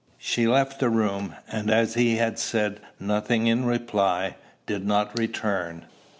[0.17, 4.35] She left the room; and, as he had said nothing in reply,
[4.65, 5.85] did not return.